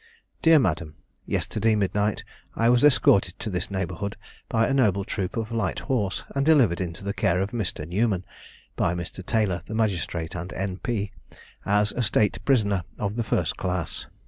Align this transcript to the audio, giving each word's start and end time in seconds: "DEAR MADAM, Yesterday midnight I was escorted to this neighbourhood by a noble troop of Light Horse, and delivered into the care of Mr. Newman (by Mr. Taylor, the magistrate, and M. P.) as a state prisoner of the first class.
"DEAR 0.41 0.57
MADAM, 0.57 0.95
Yesterday 1.27 1.75
midnight 1.75 2.23
I 2.55 2.69
was 2.69 2.83
escorted 2.83 3.37
to 3.37 3.51
this 3.51 3.69
neighbourhood 3.69 4.17
by 4.49 4.65
a 4.67 4.73
noble 4.73 5.03
troop 5.03 5.37
of 5.37 5.51
Light 5.51 5.77
Horse, 5.77 6.23
and 6.35 6.43
delivered 6.43 6.81
into 6.81 7.03
the 7.03 7.13
care 7.13 7.39
of 7.39 7.51
Mr. 7.51 7.87
Newman 7.87 8.25
(by 8.75 8.95
Mr. 8.95 9.23
Taylor, 9.23 9.61
the 9.67 9.75
magistrate, 9.75 10.33
and 10.33 10.51
M. 10.53 10.79
P.) 10.81 11.11
as 11.67 11.91
a 11.91 12.01
state 12.01 12.43
prisoner 12.45 12.81
of 12.97 13.15
the 13.15 13.23
first 13.23 13.57
class. 13.57 14.07